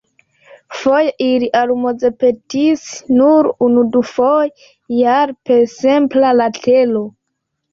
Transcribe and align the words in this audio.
Foje 0.77 1.11
ili 1.25 1.49
almozpetis 1.59 2.87
nur 3.19 3.51
unu-dufoje 3.67 4.67
jare 5.03 5.37
per 5.51 5.63
simpla 5.77 6.33
letero. 6.41 7.07